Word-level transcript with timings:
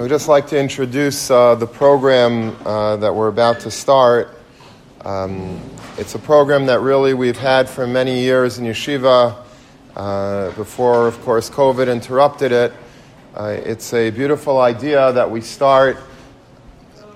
I 0.00 0.02
would 0.02 0.08
just 0.08 0.28
like 0.28 0.46
to 0.46 0.58
introduce 0.58 1.30
uh, 1.30 1.56
the 1.56 1.66
program 1.66 2.56
uh, 2.64 2.96
that 2.96 3.14
we're 3.14 3.28
about 3.28 3.60
to 3.60 3.70
start. 3.70 4.34
Um, 5.04 5.60
it's 5.98 6.14
a 6.14 6.18
program 6.18 6.64
that 6.66 6.80
really 6.80 7.12
we've 7.12 7.36
had 7.36 7.68
for 7.68 7.86
many 7.86 8.20
years 8.20 8.58
in 8.58 8.64
yeshiva, 8.64 9.36
uh, 9.94 10.52
before, 10.52 11.06
of 11.06 11.20
course, 11.20 11.50
COVID 11.50 11.92
interrupted 11.92 12.50
it. 12.50 12.72
Uh, 13.34 13.58
it's 13.62 13.92
a 13.92 14.08
beautiful 14.08 14.62
idea 14.62 15.12
that 15.12 15.30
we 15.30 15.42
start 15.42 15.98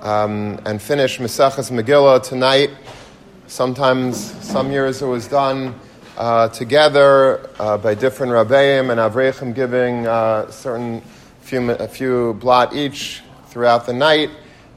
um, 0.03 0.61
and 0.67 0.83
finish 0.83 1.17
Maseches 1.17 1.71
Megillah 1.71 2.23
tonight. 2.23 2.69
Sometimes, 3.47 4.19
some 4.45 4.71
years 4.71 5.01
it 5.01 5.07
was 5.07 5.27
done 5.27 5.75
uh, 6.19 6.51
together 6.51 7.49
uh, 7.59 7.79
by 7.79 7.95
different 7.95 8.31
rabbeim 8.31 8.91
and 8.91 9.01
avreichim 9.01 9.55
giving 9.55 10.05
certain 10.53 11.01
few, 11.45 11.71
a 11.73 11.87
few 11.87 12.35
blot 12.35 12.75
each 12.75 13.23
throughout 13.49 13.85
the 13.85 13.93
night. 13.93 14.31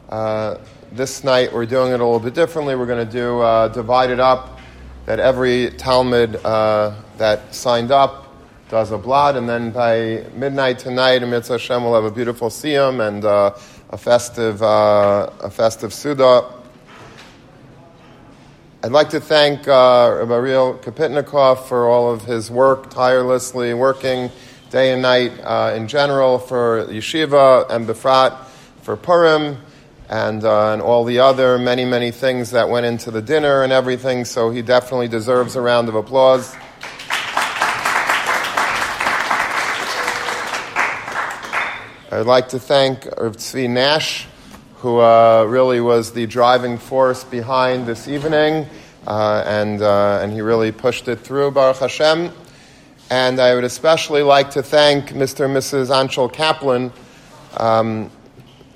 Uh, 0.10 0.58
this 0.92 1.24
night 1.24 1.54
we're 1.54 1.66
doing 1.66 1.94
it 1.94 2.02
a 2.02 2.04
little 2.04 2.20
bit 2.20 2.34
differently. 2.34 2.76
We're 2.76 2.86
going 2.86 3.06
to 3.06 3.12
do 3.12 3.40
uh, 3.40 3.70
divide 3.70 4.10
it 4.10 4.20
up 4.20 4.60
that 5.06 5.20
every 5.20 5.72
Talmud 5.72 6.36
uh, 6.44 6.94
that 7.18 7.56
signed 7.56 7.92
up 7.92 8.26
does 8.70 8.92
a 8.92 8.98
blot, 8.98 9.38
and 9.38 9.48
then 9.48 9.72
by 9.72 10.26
midnight 10.36 10.78
tonight, 10.78 11.26
Mitzvah 11.26 11.54
Hashem 11.54 11.86
will 11.86 11.96
have 11.96 12.04
a 12.04 12.12
beautiful 12.12 12.50
siyum 12.50 13.08
and 13.08 13.24
uh, 13.24 13.56
a 13.92 13.98
festive 13.98 14.62
uh, 14.62 15.30
a 15.40 15.50
festive 15.50 15.94
suda. 15.94 16.54
I'd 18.84 18.92
like 18.92 19.10
to 19.12 19.22
thank 19.22 19.70
uh, 19.70 20.18
Rabbi 20.20 20.34
Ariel 20.34 20.74
Kapitnikov 20.84 21.66
for 21.68 21.88
all 21.88 22.12
of 22.12 22.26
his 22.26 22.52
work, 22.52 22.90
tirelessly 22.90 23.74
working 23.74 24.30
day 24.70 24.92
and 24.92 25.02
night 25.02 25.32
uh, 25.44 25.74
in 25.76 25.88
general 25.88 26.40
for 26.40 26.86
yeshiva 26.88 27.70
and 27.70 27.88
befrat 27.88 28.46
for 28.82 28.98
Purim 28.98 29.58
and, 30.10 30.44
uh, 30.44 30.74
and 30.74 30.82
all 30.82 31.04
the 31.04 31.20
other 31.20 31.58
many, 31.58 31.86
many 31.86 32.12
things 32.12 32.52
that 32.52 32.70
went 32.70 32.86
into 32.86 33.12
the 33.12 33.22
dinner 33.22 33.64
and 33.64 33.74
everything. 33.74 34.26
So 34.26 34.50
he 34.50 34.62
definitely 34.62 35.08
deserves 35.08 35.56
a 35.56 35.62
round 35.62 35.90
of 35.90 35.96
applause. 35.96 36.56
I'd 42.10 42.26
like 42.26 42.50
to 42.50 42.60
thank 42.60 43.06
Rav 43.06 43.36
Tzvi 43.36 43.70
Nash, 43.70 44.26
who 44.78 45.00
uh, 45.00 45.46
really 45.48 45.82
was 45.82 46.14
the 46.14 46.26
driving 46.26 46.78
force 46.78 47.24
behind 47.24 47.86
this 47.86 48.08
evening, 48.08 48.66
uh, 49.06 49.44
and, 49.46 49.82
uh, 49.82 50.22
and 50.22 50.32
he 50.32 50.42
really 50.42 50.72
pushed 50.72 51.10
it 51.10 51.18
through, 51.18 51.52
Baruch 51.52 51.78
Hashem. 51.78 52.32
And 53.10 53.40
I 53.40 53.56
would 53.56 53.64
especially 53.64 54.22
like 54.22 54.52
to 54.52 54.62
thank 54.62 55.12
Mr. 55.12 55.46
and 55.46 55.56
Mrs. 55.56 55.88
Anshel 55.88 56.32
Kaplan. 56.32 56.92
Um, 57.56 58.12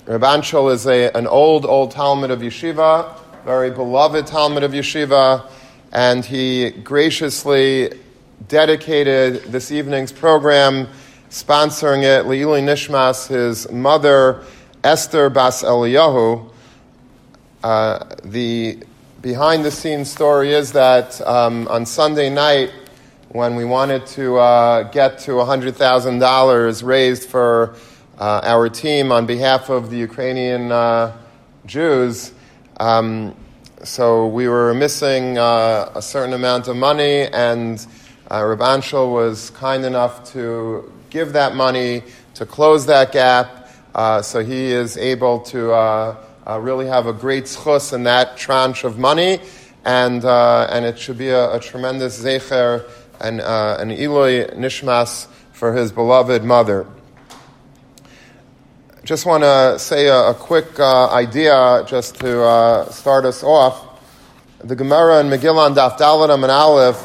Reb 0.06 0.22
Anshel 0.22 0.74
is 0.74 0.88
a, 0.88 1.12
an 1.12 1.28
old, 1.28 1.66
old 1.66 1.92
Talmud 1.92 2.32
of 2.32 2.40
Yeshiva, 2.40 3.14
very 3.44 3.72
beloved 3.72 4.26
Talmud 4.28 4.64
of 4.64 4.72
Yeshiva, 4.72 5.50
and 5.92 6.24
he 6.24 6.70
graciously 6.70 8.00
dedicated 8.48 9.44
this 9.52 9.70
evening's 9.70 10.14
program, 10.14 10.88
sponsoring 11.30 12.04
it, 12.04 12.26
Leili 12.26 12.64
Nishmas, 12.64 13.28
his 13.28 13.70
mother, 13.70 14.44
Esther 14.82 15.30
Bas 15.30 15.62
Eliyahu. 15.62 16.50
Uh, 17.64 18.06
the 18.24 18.80
behind 19.22 19.66
the 19.66 19.72
scenes 19.72 20.10
story 20.10 20.54
is 20.54 20.72
that 20.72 21.20
um, 21.28 21.68
on 21.68 21.86
Sunday 21.86 22.30
night, 22.30 22.72
when 23.34 23.56
we 23.56 23.64
wanted 23.64 24.06
to 24.06 24.38
uh, 24.38 24.84
get 24.92 25.20
to 25.20 25.32
$100,000 25.32 26.84
raised 26.84 27.30
for 27.30 27.76
uh, 28.20 28.42
our 28.44 28.68
team 28.68 29.10
on 29.10 29.26
behalf 29.26 29.70
of 29.70 29.90
the 29.90 29.96
Ukrainian 29.96 30.70
uh, 30.70 31.16
Jews. 31.66 32.34
Um, 32.78 33.34
so 33.86 34.28
we 34.28 34.50
were 34.50 34.74
missing 34.74 35.38
uh, 35.38 35.92
a 35.96 36.02
certain 36.02 36.34
amount 36.34 36.68
of 36.68 36.76
money, 36.76 37.22
and 37.28 37.86
uh, 38.30 38.44
Rav 38.44 38.60
Anshel 38.60 39.14
was 39.14 39.50
kind 39.52 39.86
enough 39.86 40.30
to 40.34 40.92
give 41.10 41.32
that 41.32 41.56
money 41.56 42.04
to 42.34 42.46
close 42.46 42.86
that 42.88 43.14
gap. 43.14 43.70
Uh, 43.96 44.22
so 44.22 44.44
he 44.44 44.74
is 44.74 44.98
able 44.98 45.40
to 45.40 45.72
uh, 45.72 46.18
really 46.60 46.88
have 46.88 47.08
a 47.08 47.14
great 47.14 47.46
schus 47.46 47.94
in 47.94 48.04
that 48.04 48.36
tranche 48.36 48.84
of 48.84 49.00
money, 49.00 49.40
and, 49.86 50.26
and 50.26 50.84
it 50.84 51.00
should 51.00 51.18
be 51.18 51.30
a, 51.30 51.56
a 51.56 51.60
tremendous 51.62 52.22
zecher 52.22 52.86
and 53.22 53.42
uh, 53.42 53.78
an 53.80 53.92
Eloi 53.92 54.46
Nishmas 54.48 55.28
for 55.52 55.74
his 55.74 55.92
beloved 55.92 56.44
mother. 56.44 56.88
Just 59.04 59.26
want 59.26 59.44
to 59.44 59.78
say 59.80 60.08
a, 60.08 60.30
a 60.30 60.34
quick 60.34 60.80
uh, 60.80 61.10
idea 61.10 61.84
just 61.88 62.16
to 62.16 62.42
uh, 62.42 62.90
start 62.90 63.26
us 63.26 63.44
off. 63.44 64.00
The 64.64 64.76
Gemara 64.76 65.20
in 65.22 65.28
Megillah 65.28 65.68
and 65.68 65.76
Daf 65.76 65.98
Daladam 65.98 66.44
and 66.44 66.52
Aleph 66.52 67.02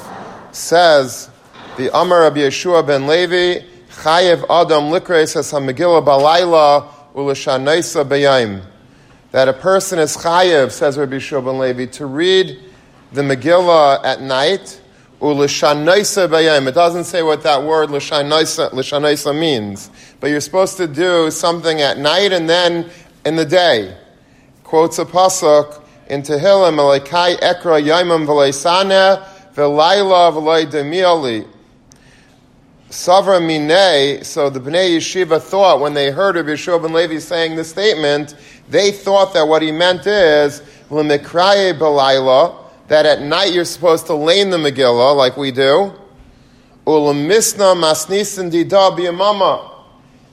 says, 0.52 1.30
the 1.76 1.94
Amar 1.98 2.26
of 2.26 2.34
Yeshua 2.34 2.86
ben 2.86 3.06
Levi, 3.06 3.64
Chayev 3.90 4.44
Adam 4.44 4.90
Likres 4.90 5.36
as 5.36 5.52
Megillah 5.52 6.04
Balayla 6.04 6.88
Ulashanaisa 7.14 8.06
Bayim. 8.06 8.62
That 9.32 9.48
a 9.48 9.52
person 9.52 9.98
is 9.98 10.16
Chayev, 10.16 10.70
says 10.70 10.96
Rabbi 10.96 11.16
Yeshua 11.16 11.44
ben 11.44 11.58
Levi, 11.58 11.86
to 11.92 12.06
read 12.06 12.58
the 13.12 13.22
Megillah 13.22 14.04
at 14.04 14.20
night 14.20 14.80
it 15.20 16.74
doesn't 16.74 17.04
say 17.04 17.22
what 17.22 17.42
that 17.42 17.62
word 17.62 17.90
l'shanaisa 17.90 19.38
means, 19.38 19.90
but 20.20 20.28
you're 20.28 20.40
supposed 20.40 20.76
to 20.76 20.86
do 20.86 21.30
something 21.30 21.80
at 21.80 21.98
night 21.98 22.32
and 22.32 22.48
then 22.48 22.90
in 23.24 23.36
the 23.36 23.44
day. 23.44 23.96
Quotes 24.62 24.98
a 24.98 25.04
pasuk 25.04 25.82
in 26.08 26.22
Tehillim, 26.22 26.76
Elikai 26.76 27.38
ekra 27.40 27.82
yaimam 27.82 28.26
v'leisane 28.26 29.24
v'layla 29.54 30.32
v'lay 30.32 30.66
demiali. 30.66 31.46
Savra 32.90 33.40
Minei, 33.40 34.24
so 34.24 34.48
the 34.48 34.60
Bnei 34.60 34.96
Yeshiva 34.96 35.40
thought 35.40 35.80
when 35.80 35.94
they 35.94 36.10
heard 36.10 36.36
of 36.36 36.46
Yeshua 36.46 36.80
ben 36.80 36.92
Levi 36.92 37.18
saying 37.18 37.56
this 37.56 37.70
statement, 37.70 38.36
they 38.68 38.92
thought 38.92 39.32
that 39.34 39.48
what 39.48 39.62
he 39.62 39.72
meant 39.72 40.06
is, 40.06 40.62
L'mikraye 40.90 41.76
b'layla, 41.76 42.65
that 42.88 43.06
at 43.06 43.22
night 43.22 43.52
you're 43.52 43.64
supposed 43.64 44.06
to 44.06 44.14
lane 44.14 44.50
the 44.50 44.56
Megillah 44.56 45.16
like 45.16 45.36
we 45.36 45.50
do. 45.50 45.92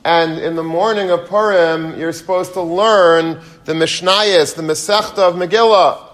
And 0.05 0.39
in 0.39 0.55
the 0.55 0.63
morning 0.63 1.09
of 1.09 1.27
Purim, 1.27 1.99
you're 1.99 2.13
supposed 2.13 2.53
to 2.53 2.61
learn 2.61 3.39
the 3.65 3.73
Mishnayos, 3.73 4.55
the 4.55 4.61
Masechta 4.61 5.19
of 5.19 5.35
Megillah. 5.35 6.09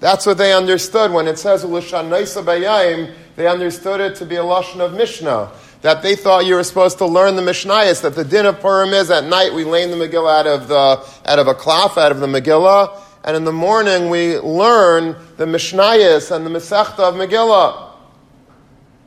That's 0.00 0.26
what 0.26 0.38
they 0.38 0.52
understood 0.54 1.12
when 1.12 1.28
it 1.28 1.38
says 1.38 1.62
Bayayim. 1.62 3.14
They 3.36 3.46
understood 3.46 4.00
it 4.00 4.16
to 4.16 4.26
be 4.26 4.36
a 4.36 4.42
lashon 4.42 4.80
of 4.80 4.94
Mishnah. 4.94 5.52
That 5.82 6.02
they 6.02 6.16
thought 6.16 6.46
you 6.46 6.56
were 6.56 6.64
supposed 6.64 6.98
to 6.98 7.06
learn 7.06 7.36
the 7.36 7.42
Mishnayos. 7.42 8.02
That 8.02 8.14
the 8.14 8.24
din 8.24 8.46
of 8.46 8.60
Purim 8.60 8.90
is 8.90 9.10
at 9.10 9.24
night 9.24 9.54
we 9.54 9.64
lane 9.64 9.90
the 9.90 9.96
Megillah 9.96 10.40
out 10.40 10.46
of 10.46 10.68
the 10.68 11.30
out 11.30 11.38
of 11.38 11.46
a 11.46 11.54
cloth, 11.54 11.96
out 11.96 12.12
of 12.12 12.20
the 12.20 12.26
Megillah, 12.26 12.98
and 13.24 13.36
in 13.36 13.44
the 13.44 13.52
morning 13.52 14.08
we 14.08 14.38
learn 14.38 15.14
the 15.36 15.44
Mishnayos 15.44 16.34
and 16.34 16.46
the 16.46 16.50
Masechta 16.50 17.00
of 17.00 17.14
Megillah. 17.14 17.90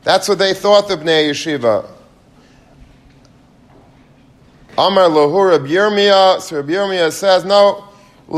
That's 0.03 0.28
what 0.28 0.38
they 0.38 0.53
thought 0.53 0.88
the 0.88 0.97
Bnei 0.97 1.29
Yeshiva. 1.29 1.90
Amar 4.78 5.09
Lohur 5.09 5.52
Reb 5.52 5.68
so 6.41 6.62
Reb 6.62 7.12
says, 7.12 7.46
no, 7.46 7.85
I 8.31 8.35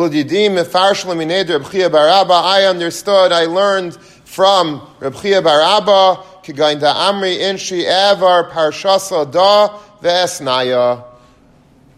understood, 2.68 3.32
I 3.32 3.46
learned 3.46 3.96
from 3.96 4.82
Reb 5.00 5.16
Chia 5.16 5.42
Barabba, 5.42 6.24
Kigainda 6.44 6.94
Amri 6.94 7.38
Inshi 7.38 7.86
Evar 7.86 8.52
Parshasa 8.52 9.32
Da 9.32 9.80
Vesnaya. 10.02 11.15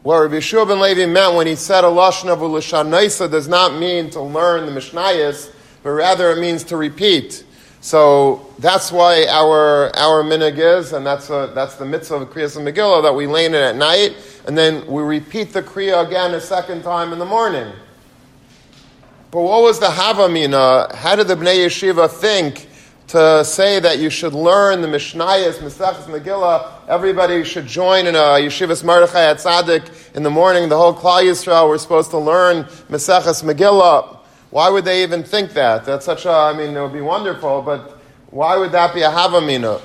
What 0.08 0.22
Rabbi 0.22 0.36
Yeshua 0.36 0.66
ben 0.66 0.80
Levi 0.80 1.06
meant 1.06 1.36
when 1.36 1.48
he 1.48 1.56
said 1.56 1.84
a 1.84 1.88
lashon 1.88 3.30
does 3.30 3.48
not 3.50 3.78
mean 3.78 4.10
to 4.12 4.22
learn 4.22 4.66
the 4.66 4.72
Mishnayos, 4.72 5.52
but 5.84 5.90
rather 5.90 6.32
it 6.32 6.40
means 6.40 6.64
to 6.64 6.78
repeat. 6.78 7.44
So 7.82 8.54
that's 8.58 8.90
why 8.90 9.26
our 9.28 9.94
our 9.98 10.24
minig 10.24 10.60
is, 10.60 10.94
and 10.94 11.06
that's 11.06 11.30
a, 11.30 11.52
that's 11.54 11.76
the 11.76 11.86
mitzvah 11.86 12.16
of 12.16 12.30
Kriyas 12.30 12.56
and 12.56 12.66
Megillah 12.66 13.04
that 13.04 13.14
we 13.14 13.28
lane 13.28 13.54
it 13.54 13.58
at 13.58 13.76
night, 13.76 14.16
and 14.48 14.58
then 14.58 14.88
we 14.88 15.04
repeat 15.04 15.52
the 15.52 15.62
Kriya 15.62 16.08
again 16.08 16.34
a 16.36 16.40
second 16.40 16.84
time 16.84 17.12
in 17.12 17.20
the 17.20 17.26
morning. 17.26 17.70
But 19.30 19.42
what 19.42 19.62
was 19.62 19.78
the 19.78 19.88
Havamina? 19.88 20.96
How 20.96 21.18
did 21.18 21.28
the 21.28 21.36
Bnei 21.36 21.66
Yeshiva 21.66 22.10
think 22.10 22.70
to 23.08 23.44
say 23.46 23.80
that 23.80 24.00
you 24.00 24.10
should 24.10 24.34
learn 24.34 24.82
the 24.82 24.88
Mishnayos, 24.88 25.60
Mesechus, 25.60 26.04
Megillah. 26.06 26.88
Everybody 26.90 27.44
should 27.46 27.66
join 27.66 28.06
in 28.06 28.16
a 28.16 28.38
Yeshivas 28.40 28.84
Mordechai 28.84 29.30
at 29.30 29.38
Tzaddik 29.38 30.14
in 30.14 30.24
the 30.24 30.30
morning. 30.30 30.68
The 30.68 30.78
whole 30.78 30.94
Klal 30.94 31.24
Yisrael 31.24 31.70
we're 31.70 31.78
supposed 31.78 32.12
to 32.12 32.18
learn 32.18 32.66
Mesechus, 32.90 33.44
Megillah. 33.44 34.18
Why 34.50 34.70
would 34.70 34.84
they 34.84 35.04
even 35.04 35.24
think 35.24 35.54
that? 35.54 35.86
That's 35.86 36.06
such 36.06 36.26
a, 36.26 36.32
I 36.32 36.54
mean, 36.54 36.76
it 36.76 36.82
would 36.82 36.92
be 36.92 37.02
wonderful, 37.02 37.62
but 37.62 37.98
why 38.30 38.58
would 38.58 38.74
that 38.74 38.94
be 38.94 39.04
a 39.04 39.10
Havamina? 39.10 39.80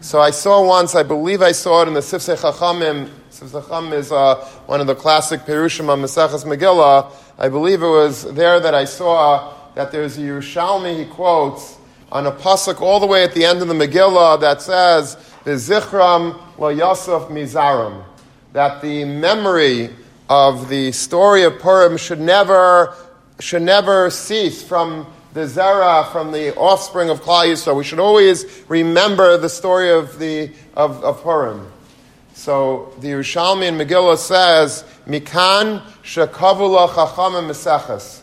So 0.00 0.20
I 0.20 0.30
saw 0.30 0.66
once, 0.66 0.94
I 0.94 1.02
believe 1.02 1.42
I 1.42 1.52
saw 1.52 1.82
it 1.82 1.88
in 1.88 1.94
the 1.94 2.00
Sifsei 2.00 2.38
Chachamim, 2.38 3.10
Sifsei 3.30 3.66
Chacham 3.66 3.92
is 3.92 4.12
uh, 4.12 4.36
one 4.64 4.80
of 4.80 4.86
the 4.86 4.94
classic 4.94 5.40
Perushim 5.40 5.90
of 5.90 5.98
Maseches 5.98 6.44
Megillah. 6.44 7.12
I 7.38 7.50
believe 7.50 7.82
it 7.82 7.88
was 7.88 8.32
there 8.34 8.60
that 8.60 8.74
I 8.74 8.86
saw 8.86 9.54
that 9.74 9.92
there's 9.92 10.16
a 10.16 10.22
Yerushalmi 10.22 10.98
he 10.98 11.04
quotes 11.04 11.75
on 12.12 12.26
a 12.26 12.32
pasuk 12.32 12.80
all 12.80 13.00
the 13.00 13.06
way 13.06 13.24
at 13.24 13.34
the 13.34 13.44
end 13.44 13.62
of 13.62 13.68
the 13.68 13.74
Megillah 13.74 14.40
that 14.40 14.62
says, 14.62 15.16
"The 15.44 15.52
Zichram 15.52 16.38
lo 16.58 16.68
Yosef 16.68 17.28
Mizarim," 17.28 18.02
that 18.52 18.80
the 18.80 19.04
memory 19.04 19.90
of 20.28 20.68
the 20.68 20.92
story 20.92 21.42
of 21.44 21.58
Purim 21.58 21.96
should 21.96 22.20
never 22.20 22.94
should 23.38 23.62
never 23.62 24.08
cease 24.10 24.62
from 24.62 25.06
the 25.34 25.42
Zera, 25.42 26.10
from 26.10 26.32
the 26.32 26.54
offspring 26.56 27.10
of 27.10 27.22
Klal 27.22 27.44
Yisrael. 27.44 27.76
We 27.76 27.84
should 27.84 27.98
always 27.98 28.46
remember 28.68 29.36
the 29.36 29.50
story 29.50 29.90
of 29.90 30.18
the 30.18 30.50
of, 30.74 31.04
of 31.04 31.22
Purim. 31.22 31.70
So 32.34 32.92
the 33.00 33.08
Yerushalmi 33.08 33.66
in 33.66 33.76
Megillah 33.76 34.18
says, 34.18 34.84
"Mikan 35.06 35.82
shekavula 36.02 36.88
chachamim 36.88 37.48
meseches." 37.48 38.20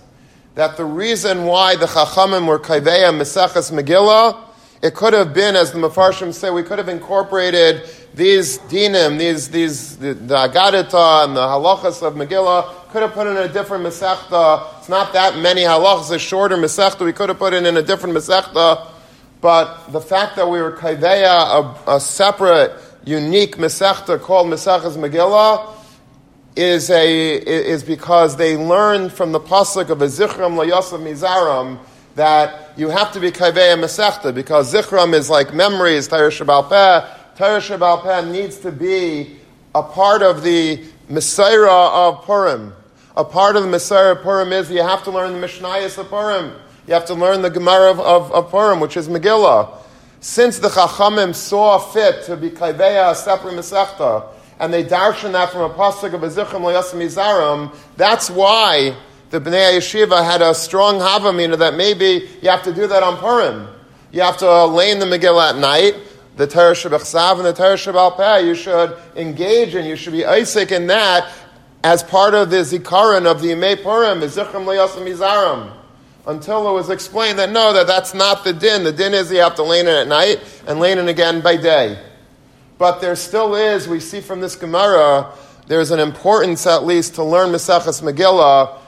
That 0.56 0.78
the 0.78 0.86
reason 0.86 1.46
why 1.46 1.76
the 1.76 1.88
chachamim 1.88 2.46
were 2.46 2.60
kaiveya 2.60 3.12
meseches 3.12 3.72
Megillah, 3.72 4.38
it 4.84 4.94
could 4.94 5.14
have 5.14 5.34
been, 5.34 5.56
as 5.56 5.72
the 5.72 5.80
Mefarshim 5.80 6.32
say, 6.32 6.52
we 6.52 6.62
could 6.62 6.78
have 6.78 6.90
incorporated 6.90 7.90
these 8.14 8.60
dinim, 8.60 9.18
these 9.18 9.50
these 9.50 9.98
the, 9.98 10.14
the 10.14 10.36
agadita 10.36 11.26
and 11.26 11.36
the 11.36 11.42
halachas 11.42 12.06
of 12.06 12.14
Megillah, 12.14 12.92
could 12.92 13.02
have 13.02 13.14
put 13.14 13.26
in 13.26 13.36
a 13.38 13.48
different 13.48 13.84
mesechta. 13.84 14.78
It's 14.78 14.90
not 14.90 15.14
that 15.14 15.38
many 15.38 15.62
halachas, 15.62 16.14
a 16.14 16.20
shorter 16.20 16.58
mesechta. 16.58 17.04
We 17.04 17.14
could 17.14 17.30
have 17.30 17.40
put 17.40 17.54
it 17.54 17.66
in 17.66 17.76
a 17.76 17.82
different 17.82 18.16
mesechta. 18.16 18.90
But 19.42 19.92
the 19.92 20.02
fact 20.02 20.36
that 20.36 20.48
we 20.48 20.62
were 20.62 20.74
kaiveya, 20.74 21.84
a, 21.88 21.96
a 21.96 22.00
separate 22.00 22.80
unique 23.06 23.58
Masechta 23.58 24.22
called 24.22 24.48
Mesechas 24.48 24.96
Megillah 24.96 25.73
is, 26.56 26.90
a, 26.90 27.38
is 27.38 27.84
because 27.84 28.38
they 28.38 28.56
learned 28.56 29.12
from 29.12 29.32
the 29.32 29.40
pasuk 29.40 29.90
of 29.90 30.02
a 30.02 30.06
Zichram 30.06 30.56
Layosam 30.56 31.02
Mizaram 31.02 31.80
that 32.16 32.78
you 32.78 32.90
have 32.90 33.12
to 33.14 33.20
be 33.20 33.32
Kaiveya 33.32 33.78
Masechta 33.78 34.34
because 34.34 34.74
Zichram 34.74 35.14
is 35.14 35.30
like 35.30 35.54
memories, 35.54 36.08
Torah 36.08 36.30
Shabbal 36.30 36.70
Peh. 36.70 37.08
Torah 37.38 37.60
Shabbal 37.60 38.04
Peh 38.04 38.32
needs 38.32 38.58
to 38.60 38.72
be 38.72 39.38
a 39.74 39.82
part 39.82 40.22
of 40.22 40.44
the 40.44 40.84
Messiah 41.10 41.68
of 41.68 42.24
Purim. 42.24 42.74
A 43.18 43.24
part 43.24 43.56
of 43.56 43.64
the 43.64 43.70
Messiah 43.70 44.12
of 44.12 44.22
Purim 44.22 44.54
is 44.54 44.70
you 44.70 44.82
have 44.82 45.04
to 45.04 45.12
learn 45.12 45.40
the 45.40 45.48
Mishnayos 45.48 45.98
of 45.98 46.08
Purim. 46.10 46.54
You 46.88 46.94
have 46.94 47.06
to 47.06 47.14
learn 47.14 47.42
the 47.42 47.50
Gemara 47.50 47.92
of, 47.92 48.00
of, 48.00 48.32
of 48.32 48.52
Purim, 48.52 48.80
which 48.80 48.98
is 48.98 49.08
Megillah 49.08 49.80
since 50.24 50.58
the 50.58 50.70
Chachamim 50.70 51.36
saw 51.36 51.78
fit 51.78 52.24
to 52.24 52.38
be 52.38 52.50
Kaiveya 52.50 53.12
a 53.12 53.16
separate 53.16 53.56
Masechta, 53.56 54.26
and 54.60 54.74
they 54.74 54.84
darshan 54.84 55.32
that 55.34 55.52
from 55.52 55.70
a 55.70 55.74
pasuk 55.74 56.14
of 56.14 56.22
Ezichim 56.22 56.62
Layasim 56.62 57.04
Izarim, 57.06 57.76
that's 57.98 58.30
why 58.30 58.96
the 59.30 59.42
Bnei 59.42 59.78
Yeshiva 59.78 60.24
had 60.24 60.42
a 60.42 60.54
strong 60.54 61.00
Havamina 61.00 61.58
that 61.58 61.76
maybe 61.76 62.30
you 62.42 62.50
have 62.50 62.64
to 62.64 62.74
do 62.74 62.88
that 62.88 63.04
on 63.04 63.18
Purim. 63.18 63.68
You 64.12 64.22
have 64.22 64.38
to 64.38 64.66
lay 64.66 64.92
in 64.92 65.00
the 65.00 65.06
Megillah 65.06 65.52
at 65.52 65.58
night, 65.58 65.96
the 66.36 66.48
Torah 66.48 66.74
Shabbat 66.74 67.38
and 67.38 67.46
the 67.46 67.54
Torah 67.54 67.76
Shabbat 67.76 68.46
you 68.46 68.56
should 68.56 68.96
engage 69.16 69.76
in, 69.76 69.86
you 69.86 69.96
should 69.96 70.14
be 70.14 70.26
Isaac 70.26 70.72
in 70.72 70.88
that 70.88 71.32
as 71.84 72.04
part 72.04 72.34
of 72.34 72.50
the 72.50 72.58
Zikaron 72.58 73.26
of 73.26 73.42
the 73.42 73.50
Yimei 73.50 73.82
Purim, 73.82 74.22
Ezichim 74.22 74.66
Layasim 74.66 75.12
Izarim 75.12 75.74
until 76.26 76.70
it 76.70 76.74
was 76.74 76.90
explained 76.90 77.40
that 77.40 77.52
no, 77.52 77.74
that 77.74 77.88
that's 77.88 78.14
not 78.14 78.44
the 78.44 78.54
din. 78.54 78.84
The 78.84 78.92
din 78.92 79.14
is 79.14 79.32
you 79.32 79.40
have 79.40 79.56
to 79.56 79.64
lean 79.64 79.88
in 79.88 79.96
at 79.96 80.08
night 80.08 80.40
and 80.68 80.80
lean 80.80 80.98
in 80.98 81.10
again 81.10 81.42
by 81.42 81.58
day. 81.58 82.02
But 82.78 83.00
there 83.00 83.16
still 83.16 83.56
is, 83.56 83.88
we 83.88 84.00
see 84.00 84.20
from 84.20 84.42
this 84.42 84.56
Gemara, 84.56 85.34
there's 85.68 85.92
an 85.92 86.00
importance 86.00 86.68
at 86.68 86.86
least 86.86 87.16
to 87.16 87.24
learn 87.24 87.50
Mesachas 87.50 88.02
Megillah 88.02 88.80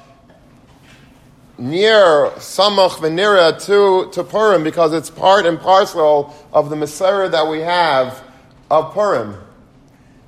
near 1.58 2.32
Samach 2.36 2.98
Venira 2.98 3.64
to, 3.66 4.12
to 4.12 4.24
Purim 4.24 4.64
because 4.64 4.94
it's 4.94 5.10
part 5.10 5.46
and 5.46 5.60
parcel 5.60 6.36
of 6.52 6.70
the 6.70 6.76
Messiah 6.76 7.30
that 7.30 7.48
we 7.48 7.60
have 7.60 8.24
of 8.70 8.94
Purim. 8.94 9.38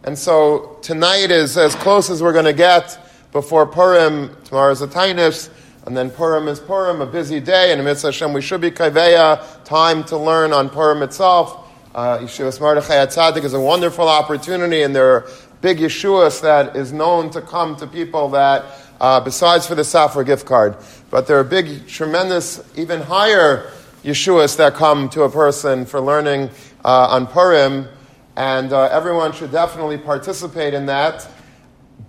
And 0.04 0.18
so 0.18 0.77
tonight 0.81 1.31
is 1.31 1.57
as 1.57 1.75
close 1.75 2.09
as 2.09 2.24
we're 2.24 2.33
going 2.33 2.45
to 2.45 2.54
get 2.54 2.98
before 3.33 3.65
Purim. 3.65 4.36
Tomorrow 4.45 4.71
is 4.71 4.80
the 4.80 4.88
Tainus. 4.88 5.50
And 5.86 5.95
then 5.95 6.09
Purim 6.09 6.50
is 6.50 6.59
Purim, 6.59 7.00
a 7.00 7.06
busy 7.06 7.39
day, 7.39 7.71
and 7.71 7.81
Mitzvah 7.81 8.09
Hashem, 8.09 8.33
we 8.33 8.42
should 8.42 8.59
be 8.59 8.71
Kaiveya, 8.71 9.63
time 9.63 10.04
to 10.06 10.18
learn 10.18 10.51
on 10.51 10.69
Purim 10.69 11.01
itself. 11.01 11.66
Uh, 11.97 12.19
Yeshua 12.19 12.59
Mordechai 12.59 13.07
Tzadik 13.07 13.44
is 13.44 13.55
a 13.55 13.59
wonderful 13.59 14.07
opportunity, 14.07 14.83
and 14.83 14.95
there 14.95 15.15
are 15.15 15.27
big 15.61 15.79
Yeshuas 15.79 16.41
that 16.41 16.75
is 16.75 16.94
known 16.94 17.31
to 17.31 17.41
come 17.41 17.75
to 17.77 17.88
people 17.88 18.29
that, 18.29 18.65
uh, 19.01 19.19
besides 19.19 19.65
for 19.65 19.73
the 19.73 19.81
Safra 19.81 20.23
gift 20.23 20.45
card, 20.45 20.77
but 21.09 21.25
there 21.25 21.39
are 21.39 21.44
big, 21.44 21.88
tremendous, 21.88 22.63
even 22.77 23.01
higher 23.01 23.71
Yeshuas 24.03 24.57
that 24.57 24.75
come 24.75 25.09
to 25.09 25.23
a 25.23 25.29
person 25.31 25.88
for 25.88 25.99
learning 25.99 26.51
uh, 26.85 27.07
on 27.09 27.25
Purim, 27.25 27.88
and 28.35 28.73
uh, 28.73 28.83
everyone 28.91 29.31
should 29.31 29.51
definitely 29.51 29.97
participate 29.97 30.75
in 30.75 30.85
that. 30.85 31.27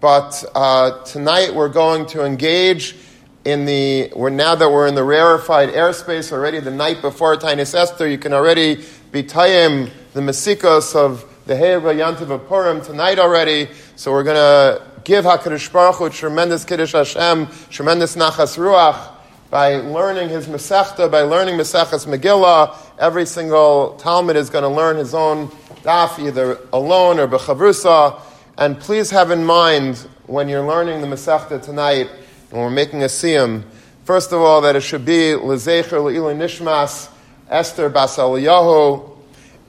But 0.02 0.44
uh, 0.54 1.02
tonight 1.04 1.54
we're 1.54 1.70
going 1.70 2.04
to 2.08 2.26
engage 2.26 2.94
in 3.46 3.64
the, 3.64 4.12
we're, 4.14 4.28
now 4.28 4.54
that 4.54 4.70
we're 4.70 4.86
in 4.86 4.94
the 4.94 5.02
rarefied 5.02 5.70
airspace 5.70 6.30
already, 6.30 6.60
the 6.60 6.70
night 6.70 7.00
before 7.00 7.34
Tainis 7.36 7.74
Esther, 7.74 8.06
you 8.06 8.18
can 8.18 8.34
already 8.34 8.84
be 9.10 9.22
tayim 9.22 9.90
the 10.12 10.20
Mesikos 10.20 10.94
of 10.94 11.24
the 11.46 11.56
Heva 11.56 11.94
Yantiv 11.94 12.28
of 12.28 12.46
Purim 12.46 12.82
tonight 12.82 13.18
already. 13.18 13.68
So 13.96 14.12
we're 14.12 14.22
going 14.22 14.36
to 14.36 14.82
give 15.04 15.24
HaKadosh 15.24 15.72
Baruch 15.72 15.96
Hu 15.96 16.10
tremendous 16.10 16.66
Kiddush 16.66 16.92
Hashem, 16.92 17.46
tremendous 17.70 18.16
Nachas 18.16 18.58
Ruach, 18.58 19.14
by 19.48 19.76
learning 19.76 20.28
his 20.28 20.46
Masechta, 20.46 21.10
by 21.10 21.22
learning 21.22 21.54
Maseches 21.54 22.06
Megillah. 22.06 22.76
Every 22.98 23.24
single 23.24 23.96
Talmud 23.96 24.36
is 24.36 24.50
going 24.50 24.64
to 24.64 24.68
learn 24.68 24.98
his 24.98 25.14
own 25.14 25.48
daf, 25.82 26.18
either 26.18 26.58
alone 26.74 27.18
or 27.18 27.26
b'chavrusa. 27.26 28.20
And 28.58 28.78
please 28.78 29.10
have 29.10 29.30
in 29.30 29.42
mind, 29.42 30.06
when 30.26 30.50
you're 30.50 30.66
learning 30.66 31.00
the 31.00 31.06
Masechta 31.06 31.62
tonight, 31.62 32.10
when 32.50 32.60
we're 32.60 32.68
making 32.68 33.02
a 33.02 33.06
siyum, 33.06 33.64
first 34.04 34.32
of 34.32 34.42
all, 34.42 34.60
that 34.60 34.76
it 34.76 34.82
should 34.82 35.06
be 35.06 35.32
Lezecher 35.32 35.92
Le'ila 35.92 36.36
Nishmas, 36.36 37.08
Esther 37.48 37.88
Bas 37.88 38.16
Eliyahu, 38.16 39.16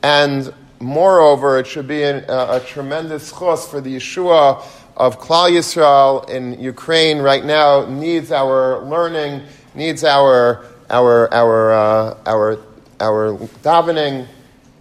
and 0.04 0.54
moreover, 0.80 1.59
it 1.59 1.68
should 1.68 1.88
be 1.88 2.04
a, 2.04 2.56
a 2.56 2.59
tremendous 2.62 3.31
chos 3.31 3.69
for 3.69 3.81
the 3.81 3.95
Yeshua 3.95 4.64
of 4.98 5.19
Klal 5.19 5.50
Yisrael 5.50 6.30
in 6.30 6.59
Ukraine 6.59 7.19
right 7.19 7.44
now 7.44 7.86
needs 7.86 8.31
our 8.31 8.83
learning, 8.83 9.44
needs 9.74 10.04
our 10.04 10.66
our 10.90 11.33
our 11.33 11.71
uh, 11.71 12.18
our 12.26 12.59
our 13.00 13.38
davening, 13.64 14.28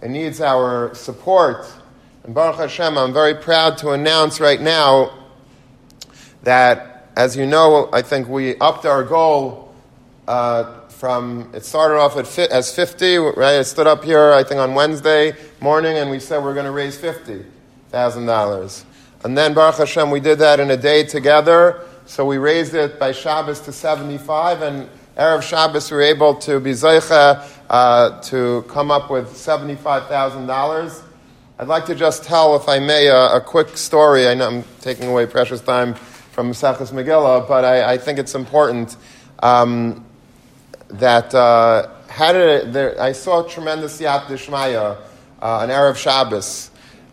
it 0.01 0.09
needs 0.09 0.41
our 0.41 0.93
support. 0.93 1.71
And 2.23 2.35
Baruch 2.35 2.57
Hashem, 2.57 2.97
I'm 2.97 3.13
very 3.13 3.35
proud 3.35 3.77
to 3.79 3.91
announce 3.91 4.41
right 4.41 4.59
now 4.59 5.11
that 6.43 7.11
as 7.15 7.35
you 7.35 7.45
know, 7.45 7.89
I 7.91 8.01
think 8.01 8.27
we 8.27 8.57
upped 8.57 8.85
our 8.85 9.03
goal 9.03 9.73
uh, 10.27 10.78
from, 10.99 11.49
it 11.53 11.63
started 11.63 11.95
off 11.95 12.17
at 12.17 12.27
fi- 12.27 12.49
as 12.51 12.75
50, 12.75 13.15
right? 13.15 13.59
I 13.59 13.61
stood 13.61 13.87
up 13.87 14.03
here, 14.03 14.33
I 14.33 14.43
think, 14.43 14.59
on 14.59 14.73
Wednesday 14.73 15.31
morning, 15.61 15.97
and 15.97 16.11
we 16.11 16.19
said 16.19 16.43
we're 16.43 16.53
going 16.53 16.65
to 16.65 16.73
raise 16.73 16.97
$50,000. 16.97 18.83
And 19.23 19.37
then, 19.37 19.53
Baruch 19.53 19.77
Hashem, 19.77 20.11
we 20.11 20.19
did 20.19 20.39
that 20.39 20.59
in 20.59 20.71
a 20.71 20.75
day 20.75 21.05
together. 21.05 21.85
So 22.05 22.25
we 22.25 22.37
raised 22.37 22.73
it 22.73 22.99
by 22.99 23.13
Shabbos 23.13 23.61
to 23.61 23.71
75, 23.71 24.61
and 24.61 24.89
Erev 25.15 25.41
Shabbos 25.41 25.89
we 25.89 25.95
were 25.95 26.03
able 26.03 26.35
to 26.35 26.59
be 26.59 26.71
Zeicha 26.71 27.47
uh, 27.69 28.19
to 28.23 28.65
come 28.67 28.91
up 28.91 29.09
with 29.09 29.29
$75,000. 29.29 31.03
I'd 31.59 31.67
like 31.69 31.85
to 31.85 31.95
just 31.95 32.25
tell, 32.25 32.57
if 32.57 32.67
I 32.67 32.79
may, 32.79 33.07
a, 33.07 33.35
a 33.37 33.41
quick 33.41 33.77
story. 33.77 34.27
I 34.27 34.33
know 34.33 34.47
I'm 34.47 34.63
taking 34.81 35.07
away 35.07 35.27
precious 35.27 35.61
time 35.61 35.93
from 35.93 36.51
Mesachas 36.51 36.91
Megillah, 36.91 37.47
but 37.47 37.63
I, 37.63 37.93
I, 37.93 37.97
think 37.97 38.19
it's 38.19 38.35
important 38.35 38.97
um, 39.43 40.05
that 40.89 41.33
uh, 41.33 41.87
did 42.17 42.35
it, 42.35 42.73
there, 42.73 43.01
I 43.01 43.11
saw 43.11 43.45
a 43.45 43.49
tremendous 43.49 43.99
Yat 44.01 44.23
Dishmaya 44.23 44.97
uh, 45.41 45.57
on 45.59 45.69
Erev 45.69 45.95
Shabbos. 45.95 46.71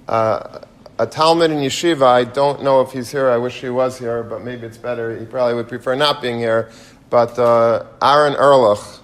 Uh, 0.08 0.60
a 0.98 1.06
Talmud 1.06 1.50
in 1.50 1.58
Yeshiva, 1.58 2.06
I 2.06 2.24
don't 2.24 2.62
know 2.62 2.80
if 2.80 2.92
he's 2.92 3.10
here, 3.10 3.28
I 3.28 3.36
wish 3.36 3.60
he 3.60 3.68
was 3.68 3.98
here, 3.98 4.22
but 4.22 4.42
maybe 4.42 4.66
it's 4.66 4.78
better. 4.78 5.18
He 5.18 5.26
probably 5.26 5.54
would 5.54 5.68
prefer 5.68 5.94
not 5.94 6.22
being 6.22 6.38
here. 6.38 6.70
But 7.10 7.38
uh, 7.38 7.84
Aaron 8.02 8.34
Erlich, 8.34 9.00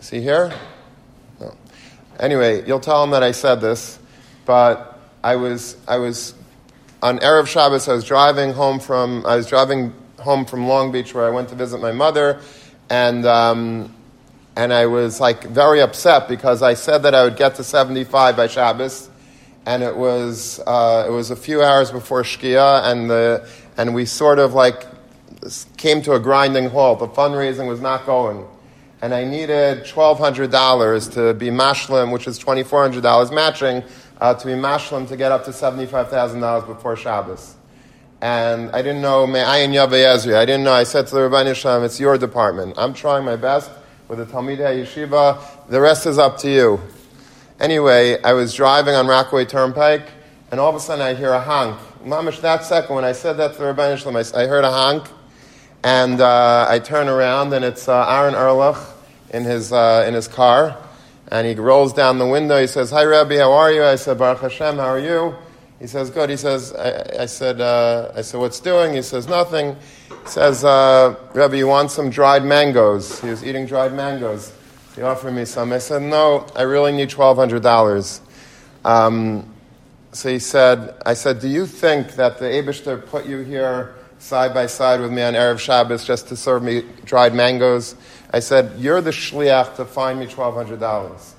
is 0.00 0.10
he 0.10 0.20
here? 0.20 0.52
No. 1.38 1.54
Anyway, 2.18 2.66
you'll 2.66 2.80
tell 2.80 3.04
him 3.04 3.10
that 3.10 3.22
I 3.22 3.30
said 3.30 3.60
this, 3.60 3.98
but 4.46 4.98
I 5.22 5.36
was, 5.36 5.76
I 5.86 5.98
was 5.98 6.34
on 7.02 7.18
Erev 7.20 7.46
Shabbos, 7.46 7.88
I 7.88 7.94
was 7.94 8.04
driving 8.04 8.52
home 8.52 8.80
from 8.80 9.24
I 9.24 9.36
was 9.36 9.46
driving 9.46 9.94
home 10.18 10.44
from 10.44 10.66
Long 10.66 10.92
Beach, 10.92 11.14
where 11.14 11.26
I 11.26 11.30
went 11.30 11.48
to 11.50 11.54
visit 11.54 11.80
my 11.80 11.92
mother, 11.92 12.40
and 12.90 13.24
um, 13.24 13.94
and 14.56 14.72
I 14.72 14.86
was 14.86 15.20
like 15.20 15.44
very 15.44 15.80
upset 15.80 16.28
because 16.28 16.60
I 16.60 16.74
said 16.74 16.98
that 17.04 17.14
I 17.14 17.24
would 17.24 17.36
get 17.36 17.54
to 17.54 17.64
seventy 17.64 18.04
five 18.04 18.36
by 18.36 18.48
Shabbos, 18.48 19.08
and 19.64 19.82
it 19.82 19.96
was 19.96 20.60
uh, 20.66 21.06
it 21.08 21.10
was 21.12 21.30
a 21.30 21.36
few 21.36 21.62
hours 21.62 21.90
before 21.90 22.22
Shkia, 22.22 22.90
and 22.90 23.08
the 23.08 23.48
and 23.76 23.94
we 23.94 24.04
sort 24.04 24.38
of 24.38 24.52
like 24.52 24.86
came 25.76 26.02
to 26.02 26.14
a 26.14 26.20
grinding 26.20 26.68
halt. 26.68 26.98
The 26.98 27.08
fundraising 27.08 27.68
was 27.68 27.80
not 27.80 28.04
going, 28.04 28.44
and 29.00 29.14
I 29.14 29.24
needed 29.24 29.86
twelve 29.86 30.18
hundred 30.18 30.50
dollars 30.50 31.08
to 31.10 31.32
be 31.32 31.48
mashlim, 31.48 32.12
which 32.12 32.26
is 32.26 32.38
twenty 32.38 32.64
four 32.64 32.82
hundred 32.82 33.04
dollars 33.04 33.30
matching 33.30 33.84
uh, 34.20 34.34
to 34.34 34.46
be 34.46 34.52
mashlim 34.52 35.06
to 35.08 35.16
get 35.16 35.30
up 35.30 35.44
to 35.44 35.52
seventy 35.52 35.86
five 35.86 36.10
thousand 36.10 36.40
dollars 36.40 36.64
before 36.64 36.96
Shabbos. 36.96 37.54
And 38.22 38.70
I 38.72 38.82
didn't 38.82 39.00
know, 39.00 39.26
Me'ayin 39.26 39.70
Yaveh 39.72 40.04
Ezri. 40.04 40.36
I 40.36 40.44
didn't 40.44 40.64
know. 40.64 40.74
I 40.74 40.84
said 40.84 41.06
to 41.06 41.14
the 41.14 41.20
Ribono 41.22 41.54
Shel 41.54 41.80
Olam, 41.80 41.86
it's 41.86 41.98
your 41.98 42.18
department. 42.18 42.74
I'm 42.76 42.92
trying 42.92 43.24
my 43.24 43.36
best 43.36 43.70
with 44.08 44.18
the 44.18 44.26
Talmidei 44.26 44.84
Yeshiva. 44.84 45.68
The 45.68 45.80
rest 45.80 46.04
is 46.04 46.18
up 46.18 46.36
to 46.38 46.50
you. 46.50 46.80
Anyway, 47.58 48.20
I 48.22 48.34
was 48.34 48.54
driving 48.54 48.94
on 48.94 49.06
Rockaway 49.06 49.46
Turnpike, 49.46 50.06
and 50.50 50.60
all 50.60 50.68
of 50.68 50.74
a 50.74 50.80
sudden 50.80 51.02
I 51.02 51.14
hear 51.14 51.30
a 51.30 51.40
honk. 51.40 51.78
Mamish, 52.04 52.42
that 52.42 52.64
second, 52.64 52.94
when 52.94 53.04
I 53.04 53.12
said 53.12 53.38
that 53.38 53.54
to 53.54 53.58
the 53.58 53.64
Ribono 53.72 53.96
Shel 53.96 54.12
Olam, 54.12 54.34
I, 54.36 54.42
I 54.42 54.46
heard 54.46 54.64
a 54.64 54.70
honk, 54.70 55.08
and 55.82 56.20
uh, 56.20 56.66
I 56.68 56.78
turn 56.78 57.08
around, 57.08 57.54
and 57.54 57.64
it's 57.64 57.88
uh, 57.88 58.06
Aaron 58.06 58.34
Erlich 58.34 58.76
in 59.30 59.44
his, 59.44 59.72
uh, 59.72 60.04
in 60.06 60.12
his 60.12 60.28
car, 60.28 60.76
and 61.28 61.46
he 61.46 61.54
rolls 61.54 61.94
down 61.94 62.18
the 62.18 62.26
window. 62.26 62.60
He 62.60 62.66
says, 62.66 62.90
Hi, 62.90 63.04
Rabbi, 63.04 63.38
how 63.38 63.52
are 63.52 63.72
you? 63.72 63.82
I 63.82 63.94
said, 63.94 64.18
Baruch 64.18 64.40
Hashem, 64.40 64.76
how 64.76 64.88
are 64.88 64.98
you? 64.98 65.36
He 65.80 65.86
says, 65.86 66.10
good. 66.10 66.28
He 66.28 66.36
says, 66.36 66.74
I, 66.74 67.22
I 67.22 67.26
said, 67.26 67.58
uh, 67.62 68.12
I 68.14 68.20
said, 68.20 68.38
what's 68.38 68.60
doing? 68.60 68.92
He 68.92 69.00
says, 69.00 69.26
nothing. 69.26 69.74
He 70.08 70.28
says, 70.28 70.62
uh, 70.62 71.16
Rebbe, 71.32 71.56
you 71.56 71.66
want 71.66 71.90
some 71.90 72.10
dried 72.10 72.44
mangoes? 72.44 73.18
He 73.20 73.30
was 73.30 73.42
eating 73.42 73.64
dried 73.64 73.94
mangoes. 73.94 74.52
He 74.94 75.00
offered 75.00 75.32
me 75.32 75.46
some. 75.46 75.72
I 75.72 75.78
said, 75.78 76.02
no, 76.02 76.46
I 76.54 76.62
really 76.62 76.92
need 76.92 77.08
$1,200. 77.08 78.20
Um, 78.84 79.54
so 80.12 80.28
he 80.28 80.38
said, 80.38 80.96
I 81.06 81.14
said, 81.14 81.40
do 81.40 81.48
you 81.48 81.64
think 81.64 82.12
that 82.16 82.38
the 82.38 82.44
Abishter 82.44 83.04
put 83.06 83.24
you 83.24 83.38
here 83.38 83.94
side 84.18 84.52
by 84.52 84.66
side 84.66 85.00
with 85.00 85.10
me 85.10 85.22
on 85.22 85.32
Erev 85.32 85.58
Shabbos 85.58 86.04
just 86.04 86.28
to 86.28 86.36
serve 86.36 86.62
me 86.62 86.82
dried 87.06 87.32
mangoes? 87.32 87.94
I 88.32 88.40
said, 88.40 88.78
you're 88.78 89.00
the 89.00 89.12
shliach 89.12 89.76
to 89.76 89.86
find 89.86 90.20
me 90.20 90.26
$1,200 90.26 91.34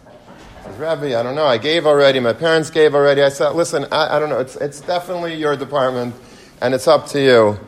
Rabbi, 0.70 1.20
I 1.20 1.24
don't 1.24 1.36
know. 1.36 1.46
I 1.46 1.58
gave 1.58 1.88
already. 1.88 2.20
My 2.20 2.34
parents 2.34 2.70
gave 2.70 2.94
already. 2.94 3.24
I 3.24 3.30
said, 3.30 3.52
listen, 3.52 3.86
I, 3.92 4.16
I 4.16 4.20
don't 4.20 4.30
know. 4.30 4.40
It's, 4.40 4.56
it's 4.58 4.80
definitely 4.82 5.36
your 5.36 5.56
department, 5.56 6.14
and 6.62 6.74
it's 6.74 6.88
up 6.88 7.08
to 7.08 7.22
you. 7.22 7.60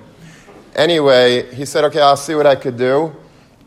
Anyway, 0.76 1.54
he 1.56 1.66
said, 1.66 1.84
okay, 1.86 2.02
I'll 2.02 2.18
see 2.18 2.36
what 2.36 2.46
I 2.46 2.56
could 2.56 2.78
do. 2.78 3.16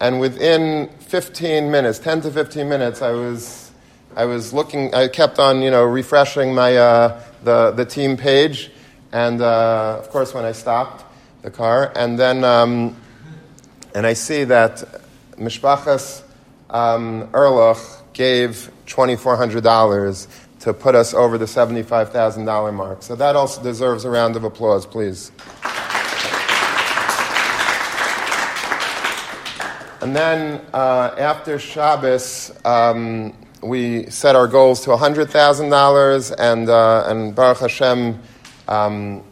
And 0.00 0.20
within 0.20 0.90
15 1.00 1.70
minutes, 1.70 1.98
10 1.98 2.20
to 2.22 2.30
15 2.30 2.68
minutes, 2.68 3.02
I 3.02 3.10
was, 3.10 3.72
I 4.14 4.26
was 4.26 4.52
looking, 4.52 4.94
I 4.94 5.08
kept 5.08 5.38
on, 5.38 5.60
you 5.60 5.70
know, 5.70 5.84
refreshing 5.84 6.54
my, 6.54 6.76
uh, 6.76 7.20
the, 7.42 7.72
the 7.72 7.84
team 7.84 8.16
page. 8.16 8.70
And, 9.12 9.40
uh, 9.40 9.96
of 9.98 10.08
course, 10.10 10.34
when 10.34 10.44
I 10.44 10.52
stopped 10.52 11.04
the 11.42 11.50
car, 11.50 11.92
and 11.96 12.18
then, 12.18 12.44
um, 12.44 12.96
and 13.92 14.06
I 14.06 14.12
see 14.12 14.44
that 14.44 14.84
Mishpachas 15.36 16.22
um, 16.70 17.28
gave 18.16 18.72
$2,400 18.86 20.26
to 20.60 20.72
put 20.72 20.94
us 20.94 21.12
over 21.12 21.36
the 21.36 21.44
$75,000 21.44 22.74
mark. 22.74 23.02
So 23.02 23.14
that 23.14 23.36
also 23.36 23.62
deserves 23.62 24.06
a 24.06 24.10
round 24.10 24.36
of 24.36 24.44
applause, 24.44 24.86
please. 24.86 25.32
And 30.00 30.16
then 30.16 30.62
uh, 30.72 31.14
after 31.18 31.58
Shabbos, 31.58 32.58
um, 32.64 33.36
we 33.60 34.08
set 34.08 34.34
our 34.34 34.48
goals 34.48 34.82
to 34.84 34.90
$100,000, 34.90 36.34
and, 36.38 36.70
uh, 36.70 37.04
and 37.06 37.34
Baruch 37.34 37.58
Hashem, 37.58 38.18
um, 38.68 39.22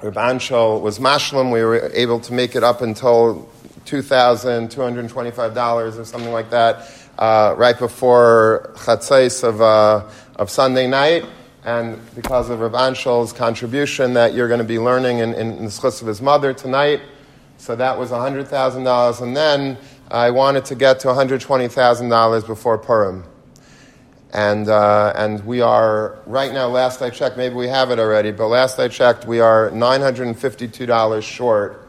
Anshel 0.00 0.80
was 0.80 0.98
mashlim. 0.98 1.52
We 1.52 1.62
were 1.62 1.90
able 1.92 2.20
to 2.20 2.32
make 2.32 2.54
it 2.54 2.64
up 2.64 2.80
until 2.80 3.50
$2,225 3.84 5.98
or 5.98 6.04
something 6.04 6.32
like 6.32 6.48
that 6.50 6.97
uh, 7.18 7.54
right 7.56 7.78
before 7.78 8.72
Chatzais 8.76 9.42
of, 9.42 9.60
uh, 9.60 10.08
of 10.36 10.50
Sunday 10.50 10.86
night. 10.86 11.26
And 11.64 11.98
because 12.14 12.48
of 12.48 12.60
Rav 12.60 12.72
Anshel's 12.72 13.32
contribution 13.32 14.14
that 14.14 14.32
you're 14.32 14.48
going 14.48 14.58
to 14.58 14.64
be 14.64 14.78
learning 14.78 15.18
in, 15.18 15.34
in, 15.34 15.52
in 15.58 15.64
the 15.64 15.70
schus 15.70 16.00
of 16.00 16.06
his 16.06 16.22
mother 16.22 16.54
tonight. 16.54 17.02
So 17.58 17.74
that 17.76 17.98
was 17.98 18.10
$100,000. 18.10 19.20
And 19.20 19.36
then 19.36 19.76
I 20.10 20.30
wanted 20.30 20.64
to 20.66 20.74
get 20.74 21.00
to 21.00 21.08
$120,000 21.08 22.46
before 22.46 22.78
Purim. 22.78 23.24
And, 24.32 24.68
uh, 24.68 25.12
and 25.16 25.44
we 25.44 25.60
are, 25.60 26.18
right 26.26 26.52
now, 26.52 26.68
last 26.68 27.02
I 27.02 27.10
checked, 27.10 27.36
maybe 27.36 27.54
we 27.54 27.66
have 27.68 27.90
it 27.90 27.98
already, 27.98 28.30
but 28.30 28.48
last 28.48 28.78
I 28.78 28.88
checked, 28.88 29.26
we 29.26 29.40
are 29.40 29.70
$952 29.70 31.22
short 31.22 31.87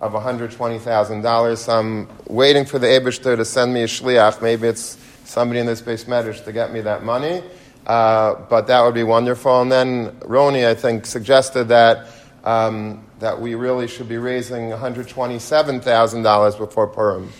of 0.00 0.12
$120,000. 0.12 1.72
I'm 1.72 2.08
waiting 2.28 2.64
for 2.64 2.78
the 2.78 2.86
Abishter 2.86 3.36
to 3.36 3.44
send 3.44 3.72
me 3.72 3.82
a 3.82 3.86
shliach. 3.86 4.42
Maybe 4.42 4.68
it's 4.68 4.98
somebody 5.24 5.60
in 5.60 5.66
this 5.66 5.80
base 5.80 6.04
medrash 6.04 6.44
to 6.44 6.52
get 6.52 6.72
me 6.72 6.80
that 6.82 7.02
money. 7.02 7.42
Uh, 7.86 8.34
but 8.50 8.66
that 8.66 8.82
would 8.82 8.94
be 8.94 9.04
wonderful. 9.04 9.62
And 9.62 9.70
then 9.70 10.10
Roni, 10.20 10.66
I 10.66 10.74
think, 10.74 11.06
suggested 11.06 11.68
that, 11.68 12.08
um, 12.44 13.04
that 13.20 13.40
we 13.40 13.54
really 13.54 13.88
should 13.88 14.08
be 14.08 14.18
raising 14.18 14.70
$127,000 14.70 16.58
before 16.58 16.88
Purim. 16.88 17.32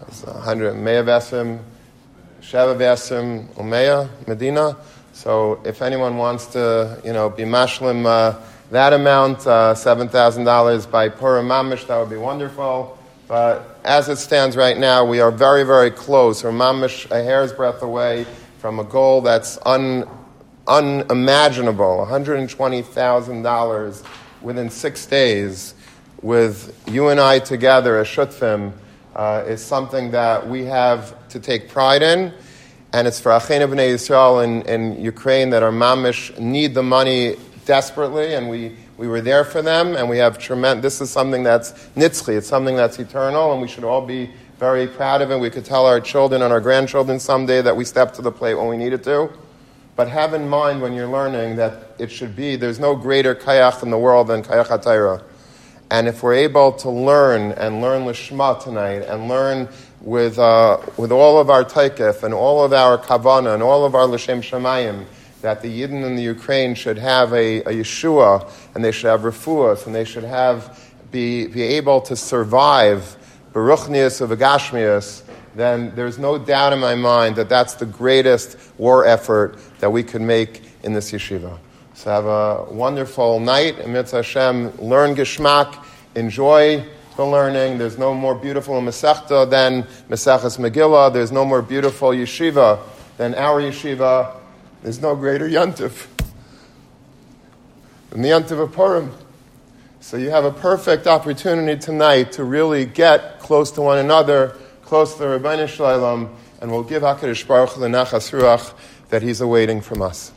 That's 0.00 0.24
100 0.24 0.74
Meya 0.74 1.04
Vesim, 1.04 1.60
Sheva 2.40 2.76
Vesim, 2.76 3.48
Umeya, 3.54 4.08
Medina. 4.26 4.76
So 5.12 5.60
if 5.64 5.82
anyone 5.82 6.16
wants 6.16 6.46
to, 6.48 7.00
you 7.04 7.12
know, 7.12 7.28
be 7.28 7.42
mashlim, 7.42 8.06
uh, 8.06 8.38
that 8.70 8.92
amount, 8.92 9.46
uh, 9.46 9.74
$7,000 9.74 10.90
by 10.90 11.08
Purim 11.08 11.48
Mamish, 11.48 11.86
that 11.86 11.98
would 11.98 12.10
be 12.10 12.16
wonderful. 12.16 12.98
But 13.26 13.80
as 13.84 14.08
it 14.08 14.16
stands 14.16 14.56
right 14.56 14.76
now, 14.76 15.04
we 15.04 15.20
are 15.20 15.30
very, 15.30 15.62
very 15.64 15.90
close, 15.90 16.44
or 16.44 16.50
Mamish 16.50 17.10
a 17.10 17.22
hair's 17.22 17.52
breadth 17.52 17.82
away 17.82 18.26
from 18.58 18.78
a 18.78 18.84
goal 18.84 19.22
that's 19.22 19.58
un, 19.64 20.08
unimaginable 20.66 22.06
$120,000 22.08 24.06
within 24.42 24.68
six 24.70 25.06
days 25.06 25.74
with 26.20 26.78
you 26.86 27.08
and 27.08 27.18
I 27.20 27.38
together 27.38 27.98
as 27.98 28.06
Shutfim 28.06 28.72
uh, 29.14 29.44
is 29.46 29.64
something 29.64 30.10
that 30.10 30.46
we 30.48 30.64
have 30.64 31.28
to 31.28 31.40
take 31.40 31.68
pride 31.68 32.02
in. 32.02 32.32
And 32.92 33.06
it's 33.06 33.20
for 33.20 33.32
Achena 33.32 33.68
B'nai 33.68 33.94
Yisrael 33.94 34.42
in, 34.44 34.62
in 34.62 35.00
Ukraine 35.02 35.50
that 35.50 35.62
our 35.62 35.70
mamish 35.70 36.38
need 36.38 36.74
the 36.74 36.82
money 36.82 37.36
desperately, 37.68 38.32
and 38.32 38.48
we, 38.48 38.74
we 38.96 39.06
were 39.06 39.20
there 39.20 39.44
for 39.44 39.60
them, 39.60 39.94
and 39.94 40.08
we 40.08 40.16
have 40.16 40.38
tremendous, 40.38 40.98
this 40.98 41.02
is 41.02 41.10
something 41.10 41.42
that's 41.42 41.72
nitzchi, 41.96 42.38
it's 42.38 42.48
something 42.48 42.74
that's 42.74 42.98
eternal, 42.98 43.52
and 43.52 43.60
we 43.60 43.68
should 43.68 43.84
all 43.84 44.04
be 44.04 44.30
very 44.58 44.86
proud 44.86 45.20
of 45.20 45.30
it. 45.30 45.38
We 45.38 45.50
could 45.50 45.66
tell 45.66 45.84
our 45.84 46.00
children 46.00 46.40
and 46.40 46.50
our 46.50 46.62
grandchildren 46.62 47.20
someday 47.20 47.60
that 47.60 47.76
we 47.76 47.84
stepped 47.84 48.14
to 48.14 48.22
the 48.22 48.32
plate 48.32 48.54
when 48.54 48.68
we 48.68 48.78
needed 48.78 49.04
to. 49.04 49.30
But 49.96 50.08
have 50.08 50.32
in 50.32 50.48
mind 50.48 50.80
when 50.80 50.94
you're 50.94 51.08
learning 51.08 51.56
that 51.56 51.92
it 51.98 52.10
should 52.10 52.34
be, 52.34 52.56
there's 52.56 52.80
no 52.80 52.96
greater 52.96 53.34
kayach 53.34 53.82
in 53.82 53.90
the 53.90 53.98
world 53.98 54.28
than 54.28 54.42
kayach 54.42 54.68
hatayra. 54.68 55.22
And 55.90 56.08
if 56.08 56.22
we're 56.22 56.34
able 56.34 56.72
to 56.72 56.88
learn 56.90 57.52
and 57.52 57.82
learn 57.82 58.04
Lishma 58.04 58.62
tonight 58.62 59.02
and 59.02 59.28
learn 59.28 59.68
with, 60.00 60.38
uh, 60.38 60.78
with 60.96 61.12
all 61.12 61.38
of 61.38 61.50
our 61.50 61.64
taikif 61.64 62.22
and 62.22 62.32
all 62.32 62.64
of 62.64 62.72
our 62.72 62.96
kavana 62.96 63.52
and 63.52 63.62
all 63.62 63.84
of 63.84 63.94
our 63.94 64.06
L'Shem 64.06 64.40
Shemayim, 64.40 65.04
that 65.42 65.62
the 65.62 65.68
Yidden 65.68 66.04
in 66.04 66.16
the 66.16 66.22
Ukraine 66.22 66.74
should 66.74 66.98
have 66.98 67.32
a, 67.32 67.60
a 67.60 67.72
Yeshua 67.72 68.50
and 68.74 68.84
they 68.84 68.92
should 68.92 69.06
have 69.08 69.20
refuahs 69.20 69.86
and 69.86 69.94
they 69.94 70.04
should 70.04 70.24
have 70.24 70.84
be, 71.10 71.46
be 71.46 71.62
able 71.62 72.00
to 72.02 72.16
survive 72.16 73.16
Baruchnius 73.52 74.20
of 74.20 74.30
Agashmius, 74.30 75.22
then 75.54 75.92
there's 75.94 76.18
no 76.18 76.38
doubt 76.38 76.72
in 76.72 76.78
my 76.78 76.94
mind 76.94 77.36
that 77.36 77.48
that's 77.48 77.74
the 77.74 77.86
greatest 77.86 78.56
war 78.78 79.04
effort 79.04 79.58
that 79.80 79.90
we 79.90 80.02
could 80.02 80.22
make 80.22 80.62
in 80.82 80.92
this 80.92 81.10
yeshiva. 81.12 81.58
So 81.94 82.10
have 82.10 82.26
a 82.26 82.72
wonderful 82.72 83.40
night. 83.40 83.88
Mitzvah 83.88 84.18
Hashem, 84.18 84.76
learn 84.78 85.16
Geshmak, 85.16 85.84
enjoy 86.14 86.84
the 87.16 87.26
learning. 87.26 87.78
There's 87.78 87.98
no 87.98 88.14
more 88.14 88.36
beautiful 88.36 88.80
Masechta 88.80 89.50
than 89.50 89.82
Maseches 90.08 90.58
Megillah. 90.58 91.12
There's 91.12 91.32
no 91.32 91.44
more 91.44 91.62
beautiful 91.62 92.10
yeshiva 92.10 92.78
than 93.16 93.34
our 93.34 93.60
yeshiva. 93.60 94.37
There's 94.82 95.00
no 95.00 95.16
greater 95.16 95.48
yontif 95.48 96.06
than 98.10 98.22
the 98.22 98.28
yontif 98.28 98.62
of 98.62 98.72
Purim. 98.72 99.12
So 100.00 100.16
you 100.16 100.30
have 100.30 100.44
a 100.44 100.52
perfect 100.52 101.06
opportunity 101.06 101.78
tonight 101.80 102.32
to 102.32 102.44
really 102.44 102.86
get 102.86 103.40
close 103.40 103.70
to 103.72 103.82
one 103.82 103.98
another, 103.98 104.56
close 104.82 105.14
to 105.14 105.18
the 105.18 105.26
Ribono 105.26 105.68
Shel 105.68 105.86
Olam, 105.86 106.30
and 106.60 106.70
we'll 106.70 106.84
give 106.84 107.02
HaKadosh 107.02 107.46
Baruch 107.46 107.74
the 107.74 107.88
Nachas 107.88 108.30
Ruach 108.32 108.72
that 109.10 109.22
he's 109.22 109.40
awaiting 109.40 109.80
from 109.80 110.00
us. 110.00 110.32